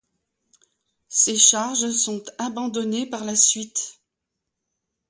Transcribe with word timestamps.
Ces 1.09 1.37
charges 1.37 1.91
sont 1.91 2.23
abandonnées 2.39 3.05
par 3.05 3.23
la 3.23 3.35
suite. 3.35 3.99